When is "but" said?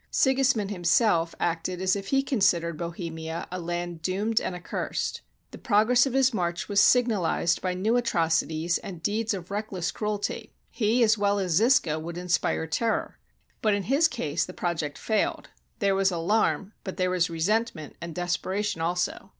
13.61-13.75, 16.83-16.97